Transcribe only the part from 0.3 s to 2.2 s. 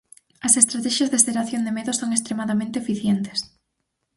As estratexias de xeración de medo son